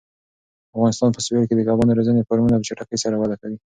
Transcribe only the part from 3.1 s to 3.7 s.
وده کوي.